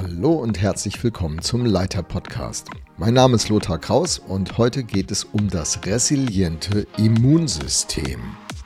[0.00, 2.68] Hallo und herzlich willkommen zum Leiter Podcast.
[2.98, 8.20] Mein Name ist Lothar Kraus und heute geht es um das resiliente Immunsystem.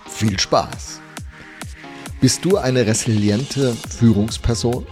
[0.06, 1.00] Viel Spaß!
[2.20, 4.86] Bist du eine resiliente Führungsperson?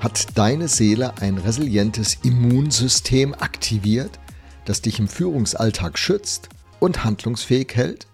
[0.00, 4.18] Hat deine Seele ein resilientes Immunsystem aktiviert,
[4.64, 6.48] das dich im Führungsalltag schützt
[6.80, 8.08] und handlungsfähig hält?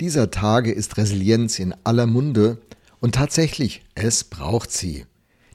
[0.00, 2.58] Dieser Tage ist Resilienz in aller Munde
[2.98, 5.06] und tatsächlich, es braucht sie.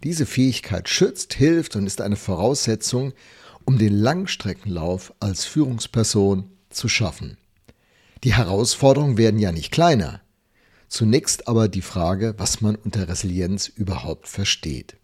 [0.04, 3.14] Diese Fähigkeit schützt, hilft und ist eine Voraussetzung,
[3.65, 7.37] um den Langstreckenlauf als Führungsperson zu schaffen.
[8.23, 10.21] Die Herausforderungen werden ja nicht kleiner.
[10.89, 14.97] Zunächst aber die Frage, was man unter Resilienz überhaupt versteht.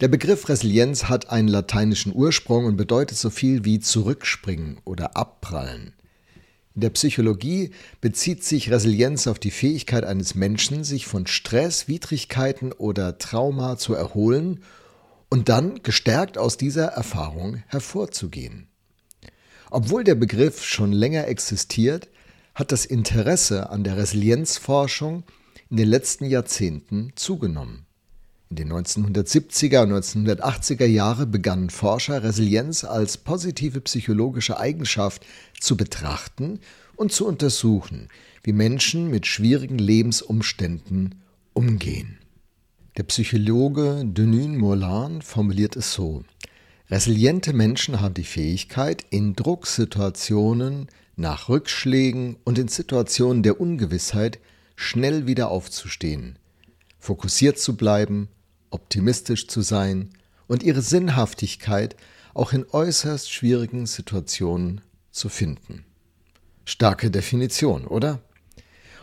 [0.00, 5.94] Der Begriff Resilienz hat einen lateinischen Ursprung und bedeutet so viel wie zurückspringen oder abprallen.
[6.76, 7.70] In der Psychologie
[8.02, 13.94] bezieht sich Resilienz auf die Fähigkeit eines Menschen, sich von Stress, Widrigkeiten oder Trauma zu
[13.94, 14.62] erholen
[15.30, 18.68] und dann gestärkt aus dieser Erfahrung hervorzugehen.
[19.70, 22.10] Obwohl der Begriff schon länger existiert,
[22.54, 25.24] hat das Interesse an der Resilienzforschung
[25.70, 27.86] in den letzten Jahrzehnten zugenommen.
[28.48, 35.26] In den 1970er und 1980er Jahren begannen Forscher Resilienz als positive psychologische Eigenschaft
[35.58, 36.60] zu betrachten
[36.94, 38.08] und zu untersuchen,
[38.44, 41.16] wie Menschen mit schwierigen Lebensumständen
[41.54, 42.18] umgehen.
[42.96, 46.22] Der Psychologe Denis Moulin formuliert es so:
[46.88, 54.38] Resiliente Menschen haben die Fähigkeit, in Drucksituationen, nach Rückschlägen und in Situationen der Ungewissheit
[54.76, 56.38] schnell wieder aufzustehen,
[57.00, 58.28] fokussiert zu bleiben
[58.70, 60.10] optimistisch zu sein
[60.46, 61.96] und ihre Sinnhaftigkeit
[62.34, 65.84] auch in äußerst schwierigen Situationen zu finden.
[66.64, 68.20] Starke Definition, oder?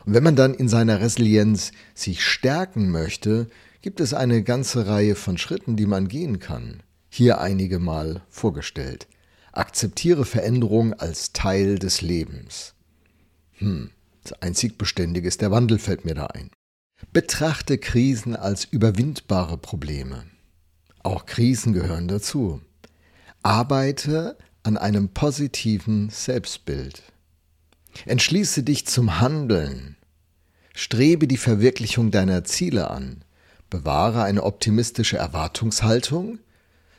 [0.05, 3.47] Und wenn man dann in seiner Resilienz sich stärken möchte,
[3.81, 6.83] gibt es eine ganze Reihe von Schritten, die man gehen kann.
[7.09, 9.07] Hier einige mal vorgestellt.
[9.51, 12.73] Akzeptiere Veränderung als Teil des Lebens.
[13.53, 13.91] Hm,
[14.23, 16.49] das einzig Beständige ist der Wandel, fällt mir da ein.
[17.11, 20.25] Betrachte Krisen als überwindbare Probleme.
[21.03, 22.61] Auch Krisen gehören dazu.
[23.43, 27.03] Arbeite an einem positiven Selbstbild.
[28.05, 29.97] Entschließe dich zum Handeln.
[30.73, 33.23] Strebe die Verwirklichung deiner Ziele an.
[33.69, 36.39] Bewahre eine optimistische Erwartungshaltung.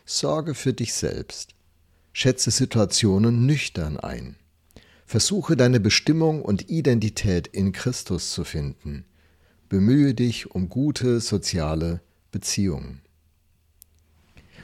[0.05, 1.55] Sorge für dich selbst.
[2.13, 4.37] Schätze Situationen nüchtern ein.
[5.07, 9.05] Versuche deine Bestimmung und Identität in Christus zu finden.
[9.75, 13.01] Bemühe dich um gute soziale Beziehungen.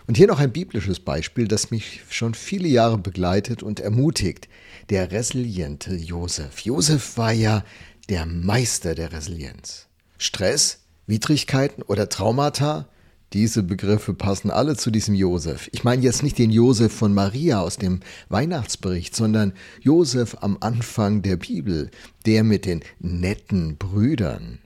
[0.06, 4.48] Und hier noch ein biblisches Beispiel, das mich schon viele Jahre begleitet und ermutigt.
[4.88, 6.60] Der resiliente Josef.
[6.60, 7.64] Josef war ja
[8.08, 9.88] der Meister der Resilienz.
[10.16, 12.88] Stress, Widrigkeiten oder Traumata,
[13.32, 15.68] diese Begriffe passen alle zu diesem Josef.
[15.72, 21.22] Ich meine jetzt nicht den Josef von Maria aus dem Weihnachtsbericht, sondern Josef am Anfang
[21.22, 21.90] der Bibel,
[22.26, 24.60] der mit den netten Brüdern.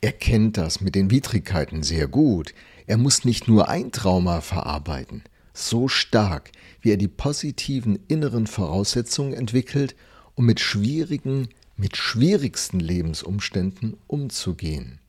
[0.00, 2.54] Er kennt das mit den Widrigkeiten sehr gut.
[2.86, 9.34] Er muss nicht nur ein Trauma verarbeiten, so stark, wie er die positiven inneren Voraussetzungen
[9.34, 9.96] entwickelt,
[10.36, 15.00] um mit schwierigen, mit schwierigsten Lebensumständen umzugehen.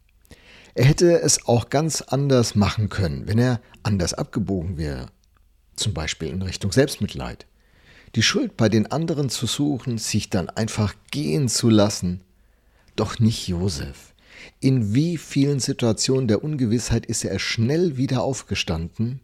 [0.74, 5.08] Er hätte es auch ganz anders machen können, wenn er anders abgebogen wäre,
[5.76, 7.46] zum Beispiel in Richtung Selbstmitleid.
[8.16, 12.22] Die Schuld bei den anderen zu suchen, sich dann einfach gehen zu lassen.
[12.96, 14.09] Doch nicht Josef.
[14.60, 19.22] In wie vielen Situationen der Ungewissheit ist er schnell wieder aufgestanden,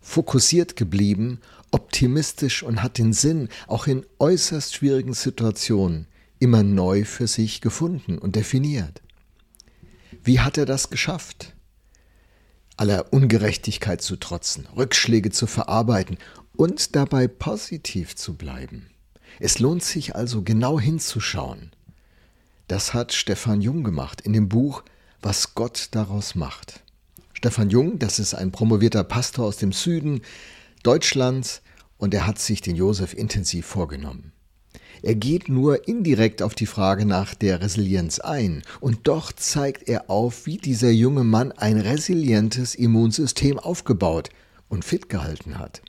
[0.00, 6.06] fokussiert geblieben, optimistisch und hat den Sinn, auch in äußerst schwierigen Situationen,
[6.38, 9.02] immer neu für sich gefunden und definiert.
[10.22, 11.54] Wie hat er das geschafft?
[12.76, 16.16] Aller Ungerechtigkeit zu trotzen, Rückschläge zu verarbeiten
[16.56, 18.90] und dabei positiv zu bleiben.
[19.40, 21.72] Es lohnt sich also genau hinzuschauen.
[22.68, 24.82] Das hat Stefan Jung gemacht in dem Buch
[25.22, 26.82] Was Gott daraus macht.
[27.32, 30.20] Stefan Jung, das ist ein promovierter Pastor aus dem Süden
[30.82, 31.62] Deutschlands
[31.96, 34.32] und er hat sich den Josef intensiv vorgenommen.
[35.00, 40.10] Er geht nur indirekt auf die Frage nach der Resilienz ein und doch zeigt er
[40.10, 44.28] auf, wie dieser junge Mann ein resilientes Immunsystem aufgebaut
[44.68, 45.80] und fit gehalten hat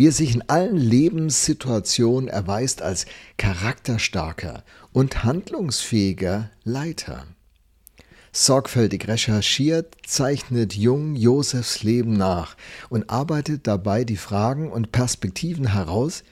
[0.00, 3.04] wie er sich in allen Lebenssituationen erweist als
[3.36, 4.64] charakterstarker
[4.94, 7.26] und handlungsfähiger Leiter.
[8.32, 12.56] Sorgfältig recherchiert zeichnet Jung Josefs Leben nach
[12.88, 16.24] und arbeitet dabei die Fragen und Perspektiven heraus,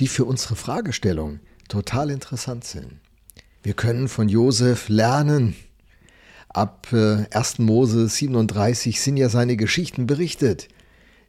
[0.00, 3.00] die für unsere Fragestellung total interessant sind.
[3.62, 5.56] Wir können von Josef lernen,
[6.50, 7.32] Ab 1.
[7.58, 10.68] Äh, Mose 37 sind ja seine Geschichten berichtet.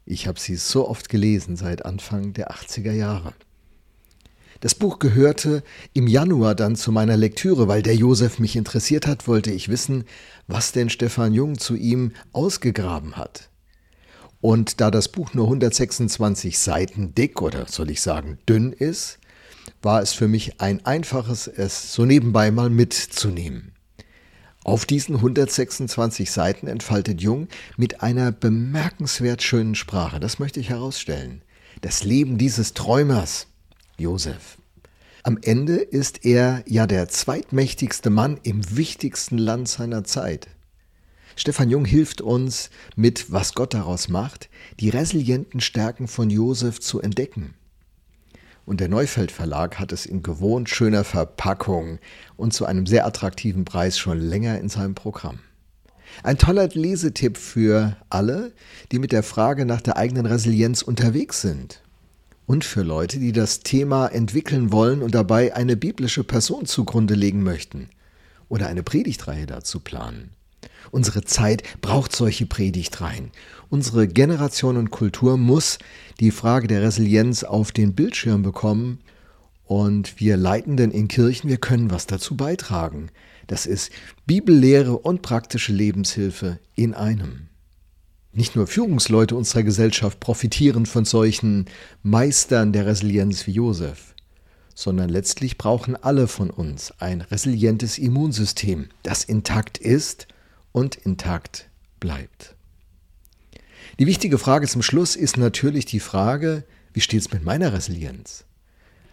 [0.06, 3.34] Ich habe sie so oft gelesen seit Anfang der 80er Jahre.
[4.60, 5.64] Das Buch gehörte
[5.94, 10.06] im Januar dann zu meiner Lektüre, weil der Josef mich interessiert hat, wollte ich wissen,
[10.48, 13.50] was denn Stefan Jung zu ihm ausgegraben hat.
[14.42, 19.18] Und da das Buch nur 126 Seiten dick oder soll ich sagen dünn ist,
[19.82, 23.75] war es für mich ein einfaches, es so nebenbei mal mitzunehmen.
[24.66, 31.44] Auf diesen 126 Seiten entfaltet Jung mit einer bemerkenswert schönen Sprache, das möchte ich herausstellen,
[31.82, 33.46] das Leben dieses Träumers,
[34.00, 34.58] Josef.
[35.22, 40.48] Am Ende ist er ja der zweitmächtigste Mann im wichtigsten Land seiner Zeit.
[41.36, 47.00] Stefan Jung hilft uns mit Was Gott daraus macht, die resilienten Stärken von Josef zu
[47.00, 47.54] entdecken
[48.66, 52.00] und der Neufeld Verlag hat es in gewohnt schöner Verpackung
[52.36, 55.40] und zu einem sehr attraktiven Preis schon länger in seinem Programm.
[56.24, 58.54] Ein toller Lesetipp für alle,
[58.92, 61.82] die mit der Frage nach der eigenen Resilienz unterwegs sind.
[62.46, 67.44] Und für Leute, die das Thema entwickeln wollen und dabei eine biblische Person zugrunde legen
[67.44, 67.90] möchten
[68.50, 70.30] oder eine Predigtreihe dazu planen.
[70.92, 73.32] Unsere Zeit braucht solche Predigtreihen.
[73.70, 75.80] Unsere Generation und Kultur muss
[76.20, 79.00] die Frage der Resilienz auf den Bildschirm bekommen.
[79.66, 83.10] Und wir Leitenden in Kirchen, wir können was dazu beitragen.
[83.48, 83.92] Das ist
[84.26, 87.48] Bibellehre und praktische Lebenshilfe in einem.
[88.32, 91.66] Nicht nur Führungsleute unserer Gesellschaft profitieren von solchen
[92.04, 94.14] Meistern der Resilienz wie Josef,
[94.74, 100.28] sondern letztlich brauchen alle von uns ein resilientes Immunsystem, das intakt ist
[100.76, 101.70] und intakt
[102.02, 102.54] bleibt.
[103.98, 108.44] Die wichtige Frage zum Schluss ist natürlich die Frage, wie steht es mit meiner Resilienz?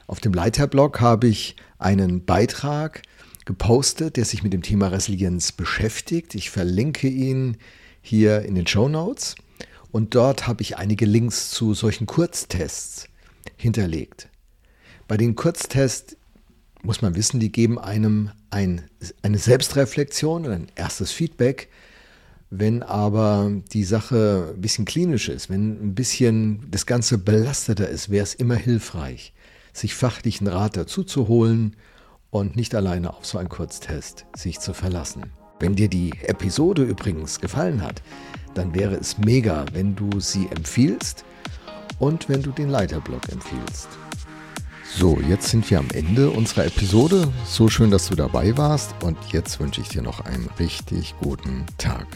[0.09, 3.03] Auf dem Leiterblog habe ich einen Beitrag
[3.45, 6.35] gepostet, der sich mit dem Thema Resilienz beschäftigt.
[6.35, 7.59] Ich verlinke ihn
[8.01, 9.37] hier in den Show Notes
[9.93, 13.07] und dort habe ich einige Links zu solchen Kurztests
[13.57, 14.29] hinterlegt.
[15.07, 16.17] Bei den Kurztests
[16.83, 18.83] muss man wissen, die geben einem ein,
[19.23, 21.69] eine Selbstreflexion und ein erstes Feedback.
[22.51, 28.11] Wenn aber die Sache ein bisschen klinisch ist, wenn ein bisschen das Ganze belasteter ist,
[28.11, 29.33] wäre es immer hilfreich,
[29.73, 31.77] sich fachlichen Rat dazu zu holen
[32.31, 35.31] und nicht alleine auf so einen Kurztest sich zu verlassen.
[35.61, 38.03] Wenn dir die Episode übrigens gefallen hat,
[38.55, 41.25] dann wäre es mega, wenn du sie empfiehlst
[41.99, 43.89] und wenn du den Leiterblog empfiehlst.
[44.95, 47.27] So, jetzt sind wir am Ende unserer Episode.
[47.47, 51.65] So schön, dass du dabei warst und jetzt wünsche ich dir noch einen richtig guten
[51.79, 52.07] Tag.